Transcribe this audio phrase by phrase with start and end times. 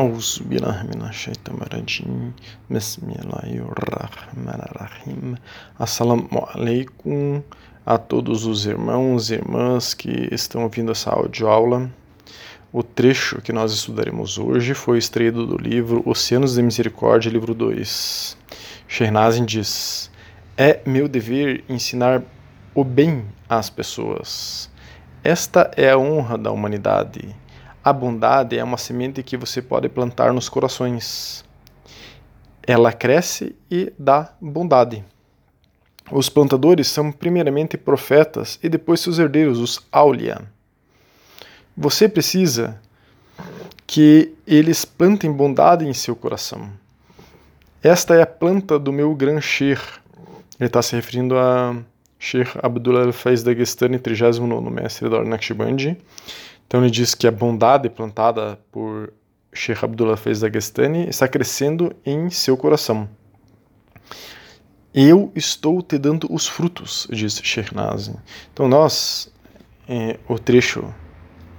[0.00, 2.32] أعوذ بالله من الشيطان الرجيم
[2.70, 5.36] بسم الله الرحمن الرحيم
[5.78, 7.42] Assalamu alaikum
[7.86, 11.88] a todos os irmãos e irmãs que estão ouvindo essa audioaula.
[12.72, 18.36] O trecho que nós estudaremos hoje foi extraído do livro Oceanos de Misericórdia, livro 2.
[18.88, 20.10] Shernazin diz:
[20.56, 22.20] É meu dever ensinar
[22.74, 24.68] o bem às pessoas.
[25.22, 27.34] Esta é a honra da humanidade
[27.89, 31.43] a bondade é uma semente que você pode plantar nos corações.
[32.65, 35.03] Ela cresce e dá bondade.
[36.11, 40.41] Os plantadores são primeiramente profetas e depois seus herdeiros, os Aulia.
[41.75, 42.79] Você precisa
[43.87, 46.69] que eles plantem bondade em seu coração.
[47.81, 49.81] Esta é a planta do meu gran Sheikh.
[50.59, 51.75] Ele está se referindo a
[52.19, 55.97] Sheikh Abdullah al-Faiz Dagestani, 39 mestre da Naqshbandi.
[56.69, 59.11] Então ele diz que a bondade plantada por
[59.51, 63.09] Sheikh Abdullah Fez Dagestani está crescendo em seu coração.
[64.93, 68.13] Eu estou te dando os frutos, diz Sheikh Nazim.
[68.53, 69.33] Então nós,
[69.87, 70.93] é, o trecho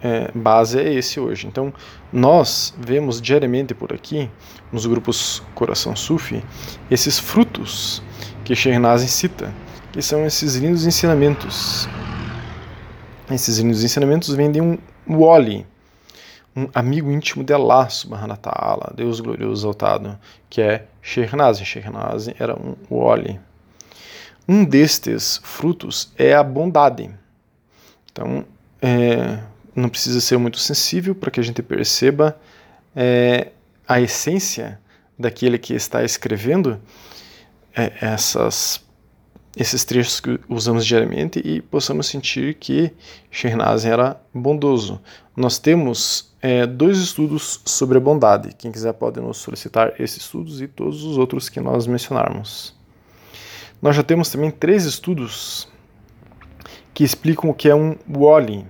[0.00, 1.48] é, base é esse hoje.
[1.48, 1.74] Então
[2.12, 4.30] nós vemos diariamente por aqui,
[4.70, 6.40] nos grupos Coração Sufi,
[6.88, 8.00] esses frutos
[8.44, 9.52] que Sheikh Nazim cita,
[9.90, 11.88] que são esses lindos ensinamentos.
[13.28, 14.78] Esses lindos ensinamentos vêm de um
[15.08, 15.66] Wali,
[16.54, 21.64] um amigo íntimo de Allah subhanahu ta'ala, Deus glorioso exaltado, que é Shehnazi.
[21.64, 23.40] Shehnazi era um Wali.
[24.48, 27.10] Um destes frutos é a bondade.
[28.10, 28.44] Então,
[28.82, 29.40] é,
[29.74, 32.36] não precisa ser muito sensível para que a gente perceba
[32.94, 33.52] é,
[33.86, 34.80] a essência
[35.18, 36.80] daquele que está escrevendo
[37.76, 38.84] é, essas
[39.56, 42.92] esses trechos que usamos diariamente e possamos sentir que
[43.30, 45.00] Shernaz era bondoso.
[45.36, 48.54] Nós temos é, dois estudos sobre a bondade.
[48.56, 52.74] Quem quiser pode nos solicitar esses estudos e todos os outros que nós mencionarmos.
[53.82, 55.66] Nós já temos também três estudos
[56.94, 58.64] que explicam o que é um wali.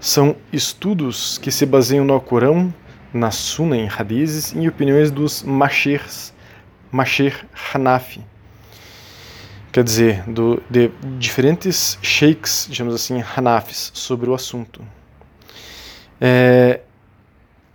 [0.00, 2.74] São estudos que se baseiam no Alcorão,
[3.14, 6.32] na Sunna, em Hadizes e em opiniões dos Mashirs,
[6.90, 8.31] Mashir Hanafi
[9.72, 10.88] quer dizer, do, de
[11.18, 14.84] diferentes sheiks, digamos assim, hanafis, sobre o assunto.
[16.20, 16.82] É,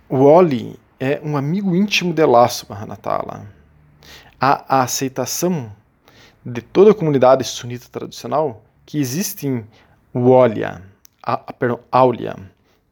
[0.08, 3.46] o Oli é um amigo íntimo de Allah wa
[4.40, 5.72] Há a aceitação
[6.46, 9.66] de toda a comunidade sunita tradicional que existem
[10.14, 10.82] Walia,
[11.20, 12.36] a, a, perdão, Aulia,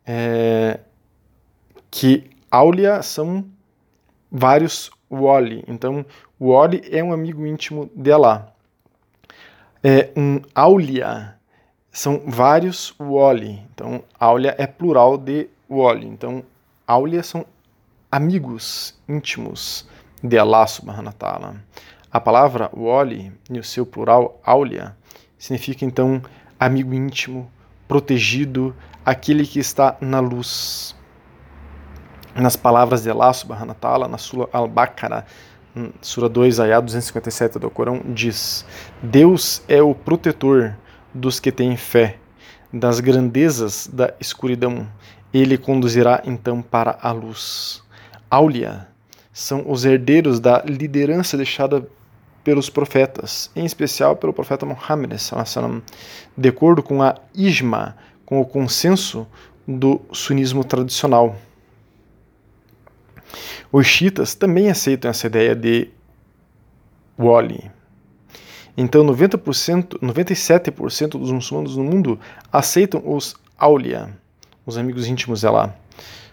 [0.04, 0.80] é,
[1.90, 3.46] que Aulia são
[4.30, 5.64] vários Wali.
[5.68, 6.04] Então,
[6.38, 8.55] o Wali é um amigo íntimo de Allah
[9.82, 11.36] é um aulia.
[11.90, 13.62] São vários woli.
[13.72, 16.06] Então, aulia é plural de woli.
[16.06, 16.42] Então,
[16.86, 17.44] aulia são
[18.10, 19.88] amigos íntimos
[20.22, 21.14] de Allah subhanahu.
[22.10, 24.96] A palavra wali, e o seu plural aulia,
[25.38, 26.22] significa então
[26.58, 27.50] amigo íntimo,
[27.86, 30.94] protegido, aquele que está na luz.
[32.34, 35.24] Nas palavras de Allah subhanahu na sua Al-Baqarah
[36.00, 38.64] Sura 2, Ayah 257 do Corão, diz:
[39.02, 40.74] Deus é o protetor
[41.12, 42.18] dos que têm fé,
[42.72, 44.88] das grandezas da escuridão.
[45.34, 47.82] Ele conduzirá então para a luz.
[48.30, 48.88] Aulia
[49.32, 51.86] são os herdeiros da liderança deixada
[52.42, 55.12] pelos profetas, em especial pelo profeta Muhammad,
[56.36, 59.26] de acordo com a Ijma, com o consenso
[59.68, 61.36] do sunismo tradicional.
[63.78, 65.90] Os chiitas também aceitam essa ideia de
[67.18, 67.70] Wali.
[68.74, 72.18] Então, 90%, 97% dos muçulmanos no mundo
[72.50, 74.18] aceitam os Aulia,
[74.64, 75.76] os amigos íntimos de Allah.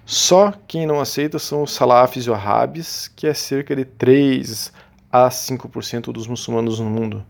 [0.05, 4.71] Só quem não aceita são os salafis e wahhabis, que é cerca de 3
[5.11, 7.25] a 5% dos muçulmanos no mundo.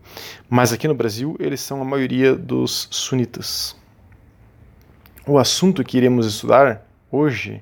[0.48, 3.74] Mas aqui no Brasil, eles são a maioria dos sunitas.
[5.26, 7.60] O assunto que iremos estudar hoje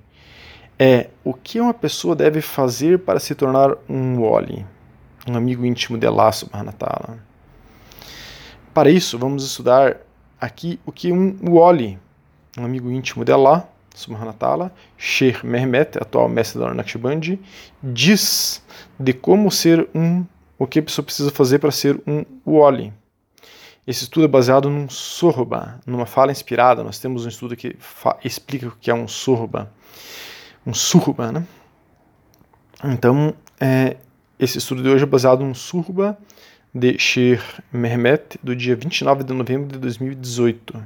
[0.83, 4.67] é o que uma pessoa deve fazer para se tornar um wali,
[5.29, 7.19] um amigo íntimo de Allah subhanahu wa.
[8.75, 9.99] Para isso, vamos estudar
[10.41, 12.01] aqui o que um wali,
[12.59, 17.39] um amigo íntimo de Allah subhanahu wa Sheikh Mehmet, atual mestre da Naqshbandi,
[17.81, 18.61] diz
[18.99, 20.27] de como ser um,
[20.59, 22.93] o que a pessoa precisa fazer para ser um wali.
[23.87, 26.83] Esse estudo é baseado num sorba, numa fala inspirada.
[26.83, 27.77] Nós temos um estudo que
[28.25, 29.71] explica o que é um sorba
[30.67, 31.47] um surba, né?
[32.85, 33.97] Então, é,
[34.39, 36.19] esse estudo de hoje é baseado num surba
[36.75, 37.43] de Sheikh
[37.73, 40.85] Mehmet, do dia 29 de novembro de 2018.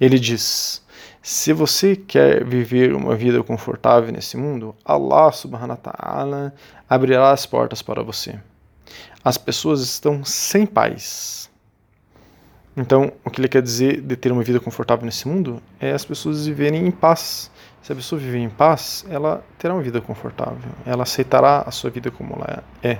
[0.00, 0.84] Ele diz:
[1.22, 6.54] se você quer viver uma vida confortável nesse mundo, Allah subhanahu wa ta'ala
[6.86, 8.38] abrirá as portas para você.
[9.24, 11.50] As pessoas estão sem paz.
[12.76, 16.04] Então, o que ele quer dizer de ter uma vida confortável nesse mundo é as
[16.04, 17.50] pessoas viverem em paz.
[17.84, 20.70] Se a pessoa viver em paz, ela terá uma vida confortável.
[20.86, 22.96] Ela aceitará a sua vida como ela é.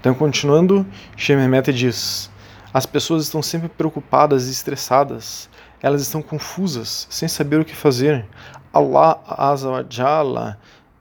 [0.00, 0.86] Então, continuando,
[1.18, 2.30] Shememet diz:
[2.72, 5.50] as pessoas estão sempre preocupadas e estressadas.
[5.82, 8.24] Elas estão confusas, sem saber o que fazer.
[8.72, 9.68] Allah Azza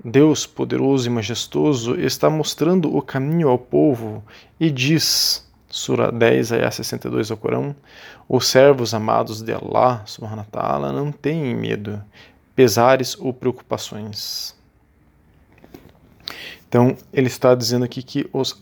[0.03, 4.21] Deus poderoso e majestoso, está mostrando o caminho ao povo
[4.59, 7.75] e diz, Sura 10, ayah 62 ao Corão,
[8.27, 12.03] os servos amados de Allah, subhanahu wa ta'ala, não têm medo,
[12.55, 14.55] pesares ou preocupações.
[16.67, 18.59] Então, ele está dizendo aqui que os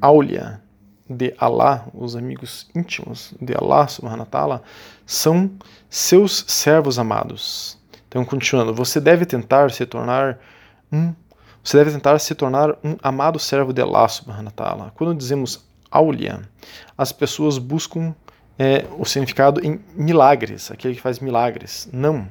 [0.00, 0.60] Aulia
[1.08, 4.62] de Allah, os amigos íntimos de Allah, subhanahu wa ta'ala,
[5.04, 5.50] são
[5.90, 7.78] seus servos amados.
[8.08, 10.38] Então, continuando, você deve tentar se tornar
[10.90, 11.14] um
[11.64, 14.92] você deve tentar se tornar um amado servo de Allah, subhanahu wa ta'ala.
[14.96, 16.40] Quando dizemos Aulia,
[16.96, 18.14] as pessoas buscam
[18.58, 21.88] é, o significado em milagres, aquele que faz milagres.
[21.92, 22.28] Não.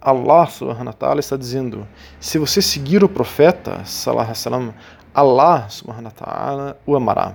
[0.00, 1.86] Allah subhanahu wa ta'ala está dizendo:
[2.20, 4.74] se você seguir o profeta, salallahu
[5.14, 7.34] Allah subhanahu wa ta'ala o amará.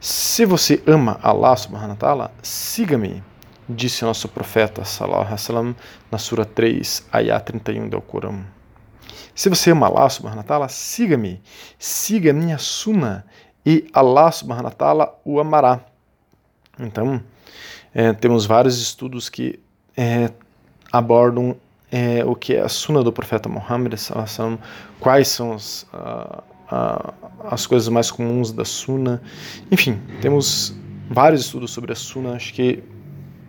[0.00, 3.22] Se você ama Allah subhanahu wa ta'ala, siga-me,
[3.68, 5.76] disse nosso profeta wasallam
[6.10, 8.44] na sura 3, ayah 31 do Corão.
[9.34, 11.42] Se você ama Allah subhanahu wa ta'ala, siga-me,
[11.78, 13.26] siga minha suna
[13.64, 15.80] e Allah subhanahu wa ta'ala o amará.
[16.78, 17.22] Então,
[17.94, 19.60] é, temos vários estudos que
[19.96, 20.30] é,
[20.90, 21.56] abordam
[21.90, 23.94] é, o que é a suna do profeta Muhammad,
[25.00, 27.12] quais são os, uh, a,
[27.50, 29.20] as coisas mais comuns da Suna.
[29.70, 30.74] Enfim, temos
[31.10, 32.82] vários estudos sobre a Suna, acho que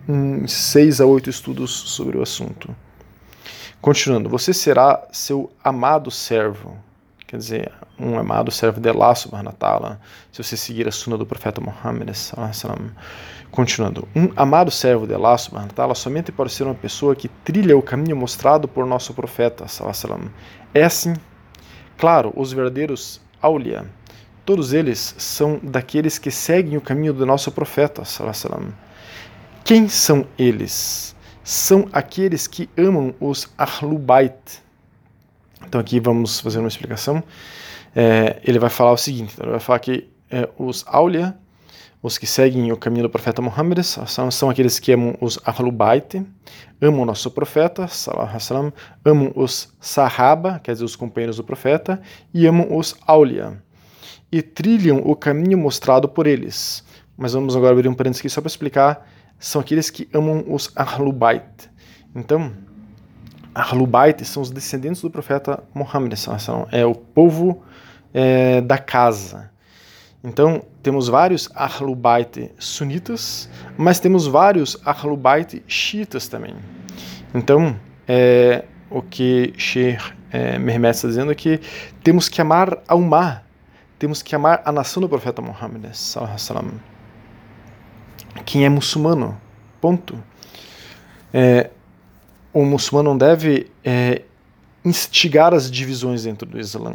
[0.08, 2.74] um, seis a oito estudos sobre o assunto.
[3.80, 6.76] Continuando, você será seu amado servo,
[7.32, 10.00] quer dizer, um amado servo de Allah subhanahu wa ta'ala,
[10.30, 12.10] se você seguir a Suna do profeta Muhammad
[13.50, 17.28] Continuando, um amado servo de Allah subhanahu wa ta'ala somente pode ser uma pessoa que
[17.28, 19.64] trilha o caminho mostrado por nosso profeta
[20.74, 21.14] É assim
[21.96, 23.86] Claro, os verdadeiros Aulia,
[24.44, 28.02] todos eles são daqueles que seguem o caminho do nosso profeta.
[29.64, 31.16] Quem são eles?
[31.42, 34.61] São aqueles que amam os Ahlubait.
[35.72, 37.24] Então aqui vamos fazer uma explicação.
[37.96, 41.34] É, ele vai falar o seguinte: ele vai falar que é, os Aulia
[42.02, 46.22] os que seguem o caminho do profeta Muhammad são, são aqueles que amam os Ahlubait,
[46.78, 48.72] amam o nosso profeta, salam,
[49.02, 52.02] amam os Sahaba, quer dizer, os companheiros do profeta,
[52.34, 53.62] e amam os Aulia,
[54.30, 56.84] e trilham o caminho mostrado por eles.
[57.16, 59.08] Mas vamos agora abrir um parênteses aqui só para explicar.
[59.38, 61.70] São aqueles que amam os Ahlubait.
[62.16, 62.52] Então,
[63.54, 66.14] Ahlubait são os descendentes do profeta Muhammad,
[66.70, 67.62] é o povo
[68.12, 69.50] é, da casa.
[70.24, 76.54] Então, temos vários Ahlubait sunitas, mas temos vários Ahlubait xiitas também.
[77.34, 77.76] Então,
[78.06, 81.60] é, o que Sheikh é, Mehmet está dizendo é que
[82.02, 83.42] temos que amar a Ummah,
[83.98, 85.84] temos que amar a nação do profeta Muhammad.
[88.44, 89.40] Quem é muçulmano,
[89.80, 90.22] ponto.
[91.34, 91.70] É,
[92.52, 94.22] o muçulmano não deve é,
[94.84, 96.94] instigar as divisões dentro do Islã.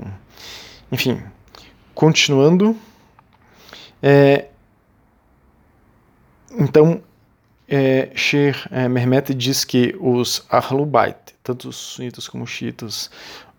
[0.91, 1.21] Enfim,
[1.95, 2.75] continuando.
[4.01, 4.47] É,
[6.51, 7.01] então,
[7.67, 13.09] é, Sheikh é, Mehmet diz que os Ahlubait, tanto os sunitas como os xiitas,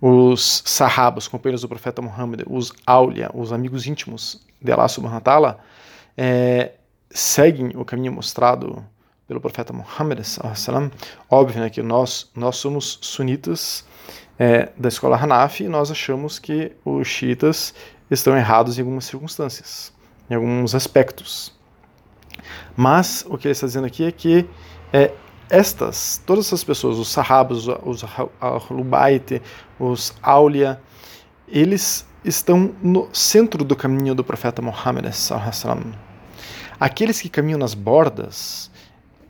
[0.01, 5.21] os sahabas, companheiros do profeta Muhammad, os Aulia, os amigos íntimos de Allah subhanahu wa
[5.21, 5.61] ta'ala,
[6.17, 6.73] é,
[7.11, 8.85] seguem o caminho mostrado
[9.29, 10.19] pelo profeta Muhammad.
[11.31, 13.85] Óbvio né, que nós, nós somos sunitas
[14.39, 17.73] é, da escola Hanafi e nós achamos que os xiitas
[18.11, 19.97] estão errados em algumas circunstâncias
[20.31, 21.53] em alguns aspectos.
[22.77, 24.47] Mas o que ele está dizendo aqui é que
[24.93, 25.13] é,
[25.51, 28.05] estas, todas essas pessoas, os sahabas, os
[28.41, 29.43] ahlubait,
[29.79, 30.81] os aulia,
[31.47, 35.07] eles estão no centro do caminho do profeta Muhammad
[36.79, 38.71] Aqueles que caminham nas bordas,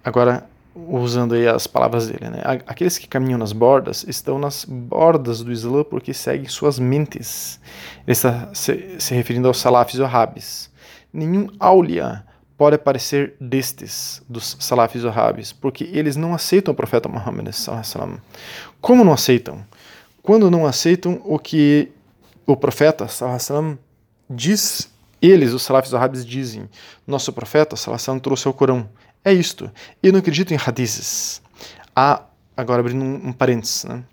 [0.05, 2.41] agora usando aí as palavras dele, né?
[2.67, 7.61] Aqueles que caminham nas bordas estão nas bordas do Islã porque seguem suas mentes.
[8.07, 10.71] Ele está se, se referindo aos salafis e wahhabis
[11.13, 12.25] nenhum aulia
[12.57, 17.49] pode aparecer destes, dos salafis wahhabis, porque eles não aceitam o profeta Muhammad.
[18.81, 19.65] Como não aceitam?
[20.23, 21.91] Quando não aceitam o que
[22.45, 23.07] o profeta
[24.29, 24.91] diz,
[25.23, 26.69] eles, os salafis wahhabis, dizem:
[27.07, 27.77] Nosso profeta
[28.21, 28.89] trouxe o Corão.
[29.25, 29.71] É isto.
[30.03, 31.43] Eu não acredito em hadizes.
[31.95, 32.23] há,
[32.57, 34.05] agora abrindo um, um parênteses, né?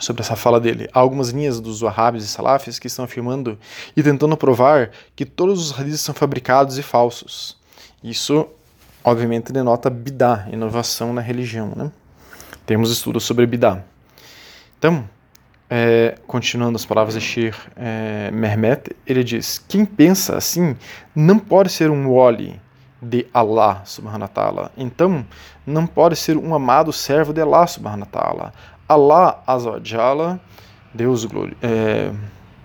[0.00, 0.88] sobre essa fala dele.
[0.92, 3.58] Há algumas linhas dos Wahhabis e Salafis que estão afirmando
[3.96, 7.56] e tentando provar que todos os hadiths são fabricados e falsos.
[8.02, 8.46] Isso,
[9.02, 11.72] obviamente, denota bidá, inovação na religião.
[11.74, 11.90] Né?
[12.66, 13.82] Temos estudos sobre bidá.
[14.78, 15.08] Então,
[15.70, 20.76] é, continuando as palavras de Shir é, Mehmet, ele diz: Quem pensa assim
[21.14, 22.60] não pode ser um wali
[23.00, 24.72] de Allah subhanahu wa ta'ala.
[24.76, 25.24] Então,
[25.66, 28.52] não pode ser um amado servo de Allah subhanahu wa ta'ala.
[28.88, 30.40] Allah Azawajala,
[30.94, 31.26] Deus
[31.60, 32.12] é,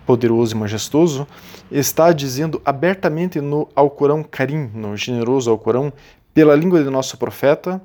[0.05, 1.27] poderoso e majestoso,
[1.71, 5.91] está dizendo abertamente no Alcorão Karim, no generoso Alcorão,
[6.33, 7.81] pela língua de nosso profeta: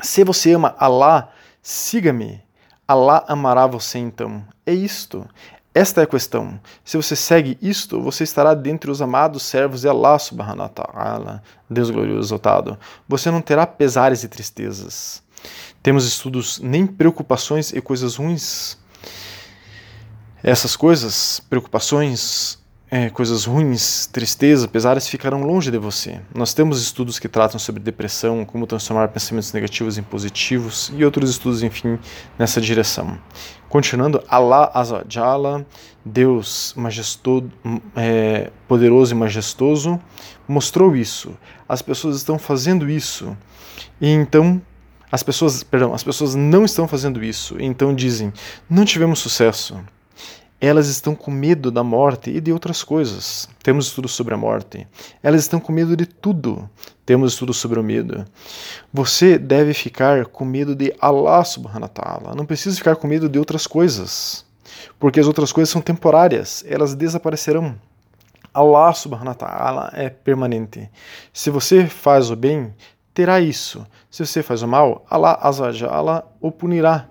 [0.00, 1.30] Se você ama Allah,
[1.62, 2.42] siga-me.
[2.86, 4.42] Allah amará você então.
[4.64, 5.26] É isto.
[5.78, 6.58] Esta é a questão.
[6.84, 11.42] Se você segue isto, você estará dentre os amados servos de Allah subhanahu wa ta'ala,
[11.70, 12.76] Deus glorioso exaltado.
[13.06, 15.22] Você não terá pesares e tristezas.
[15.80, 18.76] Temos estudos nem preocupações e coisas ruins.
[20.42, 22.58] Essas coisas, preocupações,
[22.90, 26.20] é, coisas ruins, tristeza, pesares ficarão longe de você.
[26.34, 31.30] Nós temos estudos que tratam sobre depressão, como transformar pensamentos negativos em positivos e outros
[31.30, 31.98] estudos, enfim,
[32.38, 33.18] nessa direção.
[33.68, 35.66] Continuando, Allah Azajala,
[36.02, 37.50] Deus majestoso,
[37.94, 40.00] é, poderoso e majestoso,
[40.46, 41.36] mostrou isso.
[41.68, 43.36] As pessoas estão fazendo isso.
[44.00, 44.62] E então
[45.12, 48.32] as pessoas, perdão, as pessoas não estão fazendo isso, então dizem:
[48.68, 49.78] "Não tivemos sucesso".
[50.60, 53.48] Elas estão com medo da morte e de outras coisas.
[53.62, 54.88] Temos estudos sobre a morte.
[55.22, 56.68] Elas estão com medo de tudo.
[57.06, 58.24] Temos estudos sobre o medo.
[58.92, 62.34] Você deve ficar com medo de Allah subhanahu wa ta'ala.
[62.34, 64.44] Não precisa ficar com medo de outras coisas.
[64.98, 66.64] Porque as outras coisas são temporárias.
[66.66, 67.76] Elas desaparecerão.
[68.52, 70.90] Allah subhanahu wa ta'ala é permanente.
[71.32, 72.74] Se você faz o bem,
[73.14, 73.86] terá isso.
[74.10, 77.08] Se você faz o mal, Allah Azajala o punirá.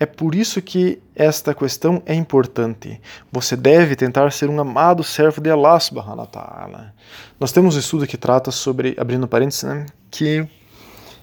[0.00, 3.00] É por isso que esta questão é importante.
[3.32, 6.94] Você deve tentar ser um amado servo de Allah subhanahu ta'ala.
[7.40, 10.48] Nós temos um estudo que trata sobre, abrindo parênteses, né, que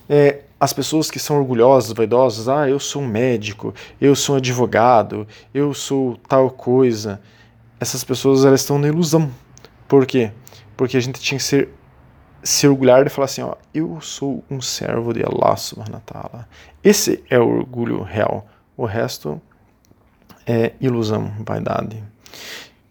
[0.10, 4.38] é, as pessoas que são orgulhosas, vaidosas, ah, eu sou um médico, eu sou um
[4.40, 7.22] advogado, eu sou tal coisa.
[7.80, 9.32] Essas pessoas elas estão na ilusão.
[9.88, 10.32] Por quê?
[10.76, 11.70] Porque a gente tinha que ser
[12.44, 16.50] se orgulhar e falar assim, ó, eu sou um servo de Allah subhanahu wa ta'ala.
[16.84, 18.46] Esse é o orgulho real.
[18.78, 19.42] O resto
[20.46, 22.04] é ilusão, vaidade.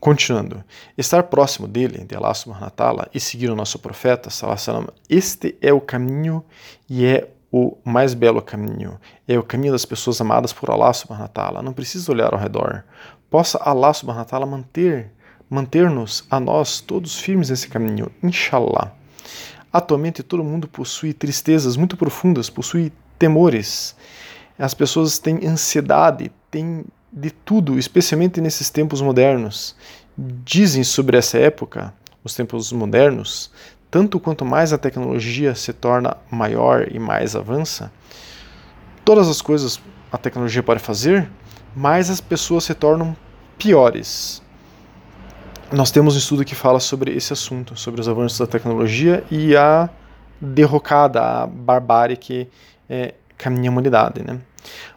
[0.00, 0.62] Continuando,
[0.98, 5.56] estar próximo dele, de Allah subhanahu wa ta'ala, e seguir o nosso profeta, sallallahu este
[5.62, 6.44] é o caminho
[6.88, 9.00] e é o mais belo caminho.
[9.26, 11.62] É o caminho das pessoas amadas por Allah subhanahu wa ta'ala.
[11.62, 12.84] Não precisa olhar ao redor.
[13.30, 15.10] Possa Allah subhanahu wa ta'ala manter
[15.48, 18.92] manter-nos a nós todos firmes nesse caminho, inshallah.
[19.72, 23.96] Atualmente todo mundo possui tristezas muito profundas, possui temores.
[24.58, 29.74] As pessoas têm ansiedade, têm de tudo, especialmente nesses tempos modernos.
[30.16, 31.92] Dizem sobre essa época,
[32.22, 33.50] os tempos modernos,
[33.90, 37.92] tanto quanto mais a tecnologia se torna maior e mais avança,
[39.04, 39.80] todas as coisas
[40.10, 41.30] a tecnologia pode fazer,
[41.74, 43.16] mais as pessoas se tornam
[43.58, 44.42] piores
[45.74, 49.56] nós temos um estudo que fala sobre esse assunto, sobre os avanços da tecnologia e
[49.56, 49.88] a
[50.40, 52.48] derrocada, a barbárie que
[52.88, 53.14] é,
[53.48, 54.22] a humanidade.
[54.22, 54.40] Né?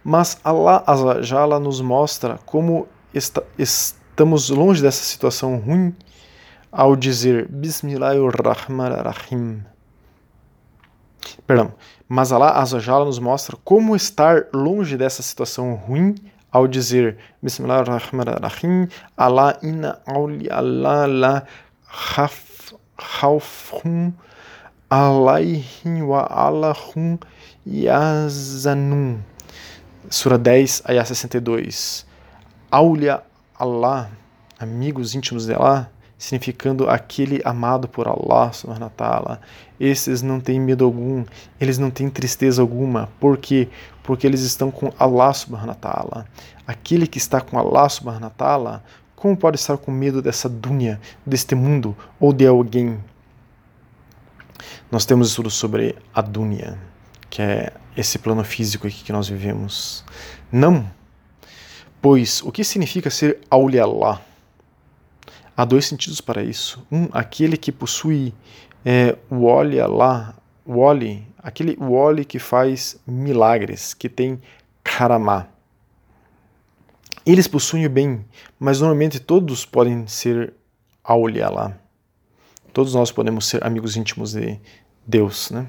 [0.04, 5.96] Mas Allah Azajala nos mostra como esta, estamos longe dessa situação ruim
[6.72, 9.64] ao dizer Bismillahirrahmanirrahim.
[11.46, 11.74] Perdão,
[12.08, 16.16] mas Allah Azajala nos mostra como estar longe dessa situação ruim
[16.52, 18.88] ao dizer Bismillahirrahmanirrahim,
[19.18, 21.44] Allah inna awli Allah la
[22.98, 24.14] khawfhum
[24.90, 27.20] alaihim wa alahum
[27.68, 29.20] yazanun.
[30.10, 32.06] Sura 10, ayah 62.
[32.72, 33.22] Aulia
[33.60, 34.10] Allah,
[34.60, 39.40] amigos íntimos de Allah, significando aquele amado por Allah subhanahu wa.
[39.80, 41.26] Esses não têm medo algum,
[41.60, 43.10] eles não têm tristeza alguma.
[43.20, 43.68] Por quê?
[44.04, 46.26] Porque eles estão com Allah subhanahu wa.
[46.66, 48.82] Aquele que está com Allah subhanahu wa
[49.18, 53.00] como pode estar com medo dessa dunya, deste mundo ou de alguém?
[54.92, 56.78] Nós temos estudos sobre a dunya,
[57.30, 60.04] que é esse plano físico aqui que nós vivemos.
[60.52, 60.90] Não,
[62.02, 64.22] pois o que significa ser Aulia Allah?
[65.56, 66.86] Há dois sentidos para isso.
[66.92, 68.34] Um, aquele que possui
[68.86, 74.40] é, o olha lá, o olhe, aquele o olhe que faz milagres, que tem
[74.84, 75.48] karamá.
[77.26, 78.24] Eles possuem o bem,
[78.60, 80.54] mas normalmente todos podem ser
[81.52, 81.78] lá.
[82.72, 84.60] Todos nós podemos ser amigos íntimos de
[85.06, 85.68] Deus, né?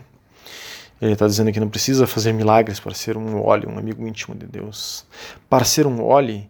[1.01, 4.35] Ele está dizendo que não precisa fazer milagres para ser um óleo, um amigo íntimo
[4.35, 5.07] de Deus.
[5.49, 6.43] Para ser um óleo,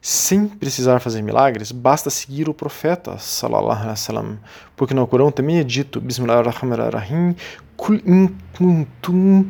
[0.00, 4.38] sem precisar fazer milagres, basta seguir o profeta, sallallahu alaihi wasallam,
[4.76, 7.34] porque no Corão também é dito, Bismillahirrahmanirrahim,
[7.76, 9.46] Kul in kuntum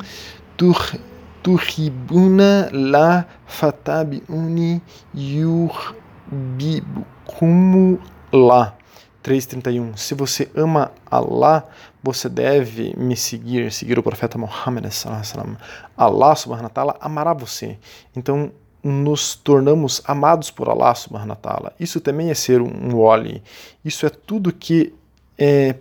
[1.43, 4.81] tuhibuna la fatabiuni
[5.13, 5.99] yuhbibukum
[8.31, 8.73] la.
[9.25, 11.67] 3:31 Se você ama Allah,
[12.03, 15.57] você deve me seguir, seguir o profeta Muhammad sallallahu
[15.97, 17.79] Allah subhanahu wa ta'ala amará você.
[18.15, 18.51] Então
[18.83, 21.73] nos tornamos amados por Allah subhanahu wa ta'ala.
[21.79, 23.41] Isso também é ser um wali.
[23.83, 24.93] Isso é tudo que
[25.39, 25.73] é,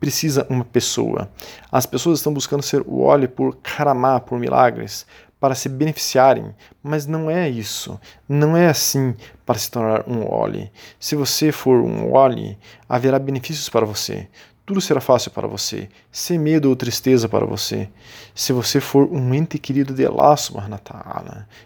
[0.00, 1.30] precisa uma pessoa.
[1.70, 5.06] As pessoas estão buscando ser wali por karamá, por milagres,
[5.40, 7.98] para se beneficiarem, mas não é isso.
[8.28, 9.14] Não é assim
[9.46, 10.72] para se tornar um Wali.
[10.98, 14.28] Se você for um Wali, haverá benefícios para você.
[14.66, 17.88] Tudo será fácil para você, sem medo ou tristeza para você.
[18.34, 20.80] Se você for um ente querido de Allah subhanahu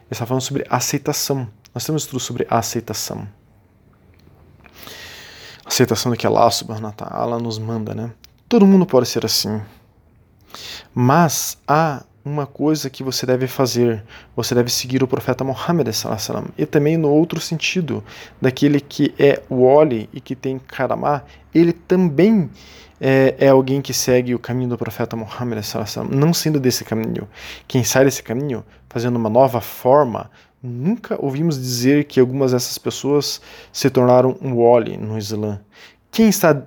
[0.09, 1.49] está falando sobre aceitação.
[1.75, 3.27] Nós temos tudo sobre aceitação.
[5.65, 8.13] Aceitação do que Allah subhanahu wa ta'ala nos manda, né?
[8.49, 9.61] Todo mundo pode ser assim.
[10.95, 14.03] Mas há uma coisa que você deve fazer.
[14.37, 15.89] Você deve seguir o profeta Muhammad
[16.57, 18.03] e também no outro sentido,
[18.41, 21.23] daquele que é o Oli e que tem Karamá,
[21.55, 22.51] ele também
[23.01, 25.65] é, é, alguém que segue o caminho do profeta Muhammad
[26.11, 27.29] não sendo desse caminho.
[27.67, 30.31] Quem sai desse caminho, fazendo uma nova forma,
[30.63, 33.41] nunca ouvimos dizer que algumas dessas pessoas
[33.73, 35.61] se tornaram um Wali no Islã.
[36.13, 36.63] Quem está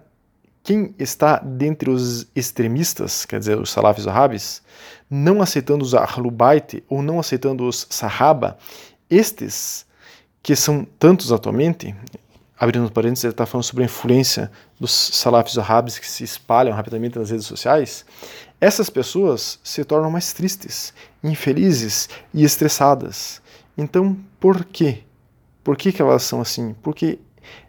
[0.65, 4.63] quem está dentre os extremistas, quer dizer, os salafis árabes,
[5.07, 8.57] não aceitando os Ahlubait ou não aceitando os Sahaba,
[9.07, 9.85] estes,
[10.41, 11.95] que são tantos atualmente,
[12.59, 17.19] abrindo parênteses, ele está falando sobre a influência dos salafis árabes que se espalham rapidamente
[17.19, 18.03] nas redes sociais,
[18.59, 23.39] essas pessoas se tornam mais tristes, infelizes e estressadas.
[23.77, 25.03] Então, por quê?
[25.63, 26.73] Por que, que elas são assim?
[26.81, 27.19] Porque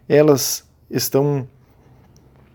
[0.09, 1.47] elas estão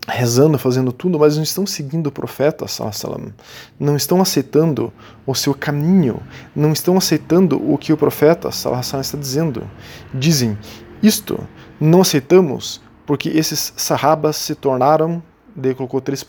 [0.07, 3.33] rezando, fazendo tudo, mas não estão seguindo o profeta, salam,
[3.79, 4.91] não estão aceitando
[5.25, 6.21] o seu caminho,
[6.55, 9.69] não estão aceitando o que o profeta está dizendo.
[10.13, 10.57] Dizem,
[11.01, 11.39] isto
[11.79, 15.21] não aceitamos porque esses sahabas se tornaram,
[15.57, 16.25] ele colocou três,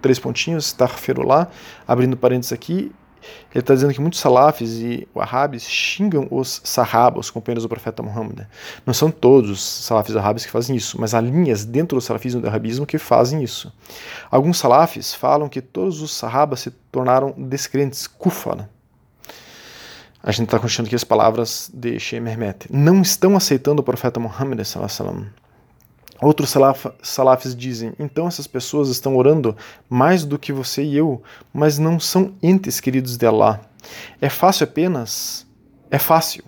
[0.00, 0.72] três pontinhos,
[1.26, 1.48] lá,
[1.86, 2.92] abrindo parênteses aqui,
[3.52, 8.02] ele está dizendo que muitos salafis e wahhabis xingam os sahabas, os companheiros do profeta
[8.02, 8.46] Muhammad.
[8.84, 12.40] Não são todos os salafis wahhabis que fazem isso, mas há linhas dentro do salafismo
[12.40, 13.72] e do wahhabismo que fazem isso.
[14.30, 18.68] Alguns salafis falam que todos os sahabas se tornaram descrentes, kufar.
[20.22, 22.66] A gente está continuando aqui as palavras de Sheikh Mehmet.
[22.68, 25.26] Não estão aceitando o profeta Muhammad sallallahu
[26.20, 29.56] Outros salaf, salafis dizem: então essas pessoas estão orando
[29.88, 33.60] mais do que você e eu, mas não são entes queridos de Allah.
[34.20, 35.46] É fácil apenas,
[35.90, 36.44] é fácil,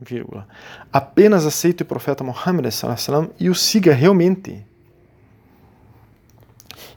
[0.00, 0.46] vírgula.
[0.92, 2.66] Apenas aceite o profeta Muhammad
[3.38, 4.64] e o siga realmente.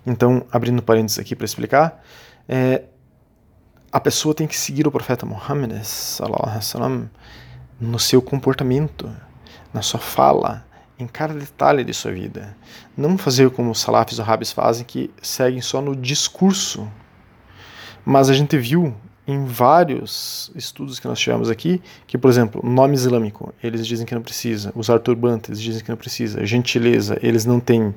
[0.06, 2.04] Então, abrindo parênteses aqui para explicar,
[2.47, 2.84] é,
[3.91, 5.71] a pessoa tem que seguir o profeta Muhammad
[7.80, 9.12] no seu comportamento,
[9.73, 10.63] na sua fala
[10.98, 12.56] em cada detalhe de sua vida.
[12.96, 16.88] Não fazer como os salafis árabes fazem, que seguem só no discurso.
[18.06, 18.96] Mas a gente viu
[19.28, 24.14] em vários estudos que nós tivemos aqui que, por exemplo, nome islâmico, eles dizem que
[24.14, 24.72] não precisa.
[24.76, 26.46] Usar turbante, eles dizem que não precisa.
[26.46, 27.94] Gentileza, eles não têm.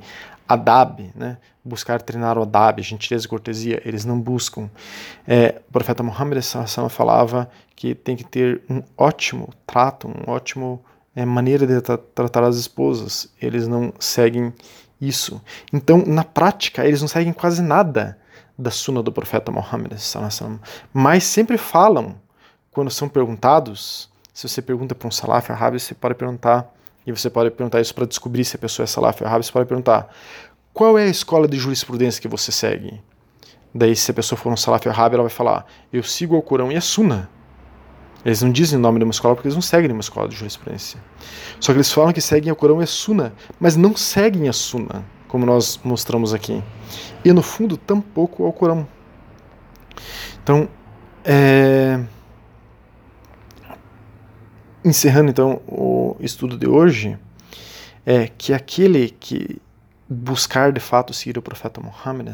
[0.48, 1.36] Adab, né?
[1.68, 4.70] buscar treinar o adab, gentileza e cortesia, eles não buscam.
[5.26, 6.42] É, o profeta Muhammad
[6.88, 10.82] falava que tem que ter um ótimo trato, um ótimo
[11.14, 13.32] é, maneira de tra tratar as esposas.
[13.40, 14.52] Eles não seguem
[15.00, 15.40] isso.
[15.72, 18.18] Então, na prática, eles não seguem quase nada
[18.58, 19.92] da suna do profeta Muhammad.
[20.92, 22.16] Mas sempre falam,
[22.70, 26.72] quando são perguntados, se você pergunta para um salaf árabe, você pode perguntar,
[27.06, 29.66] e você pode perguntar isso para descobrir se a pessoa é salaf árabe, você pode
[29.66, 30.08] perguntar,
[30.72, 33.00] qual é a escola de jurisprudência que você segue?
[33.74, 36.72] Daí, se a pessoa for um salaf árabe, ela vai falar, eu sigo o Corão
[36.72, 37.28] e a Sunna.
[38.28, 40.36] Eles não dizem o nome de uma escola porque eles não seguem uma escola de
[40.36, 41.00] jurisprudência.
[41.58, 44.52] Só que eles falam que seguem o Corão e a Sunna, mas não seguem a
[44.52, 46.62] Sunna, como nós mostramos aqui.
[47.24, 48.86] E no fundo, tampouco ao Corão.
[50.42, 50.68] Então,
[51.24, 52.04] é...
[54.84, 57.18] encerrando então o estudo de hoje,
[58.04, 59.58] é que aquele que
[60.06, 62.28] buscar de fato seguir o profeta Muhammad,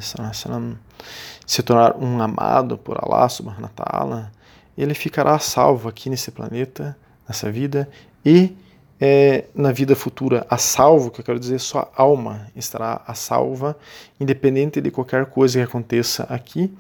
[1.46, 4.33] se tornar um amado por Allah subhanahu wa ta'ala,
[4.82, 6.96] ele ficará salvo aqui nesse planeta,
[7.28, 7.88] nessa vida,
[8.24, 8.56] e
[9.00, 13.76] é, na vida futura a salvo, que eu quero dizer, sua alma estará a salva,
[14.18, 16.72] independente de qualquer coisa que aconteça aqui,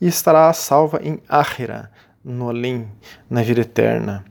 [0.00, 1.90] e estará a salva em Ahira,
[2.24, 2.86] no além,
[3.28, 4.24] na vida eterna.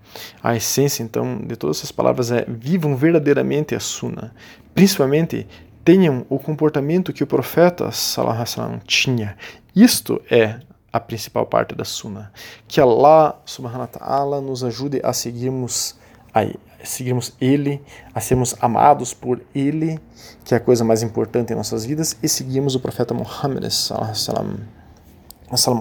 [0.43, 4.33] A essência, então, de todas essas palavras é vivam verdadeiramente a Sunna.
[4.75, 5.47] Principalmente,
[5.83, 9.35] tenham o comportamento que o profeta sallam, tinha.
[9.75, 10.59] Isto é
[10.91, 12.31] a principal parte da Sunna.
[12.67, 15.95] Que Allah subhanahu wa ta'ala nos ajude a seguirmos
[16.33, 16.45] a
[16.83, 17.81] seguirmos Ele,
[18.13, 19.99] a sermos amados por Ele,
[20.45, 23.65] que é a coisa mais importante em nossas vidas, e seguirmos o profeta Muhammad.
[23.65, 24.63] Assalamu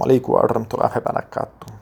[0.02, 1.78] alaikum wa rahmatullahi wa barakatuh.